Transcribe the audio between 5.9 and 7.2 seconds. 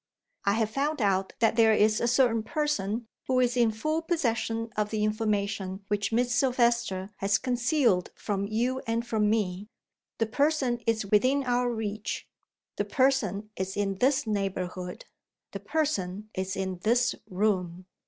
Miss Silvester